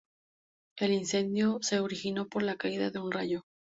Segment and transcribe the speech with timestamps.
[0.79, 3.43] El incendio se originó por la caída de un rayo.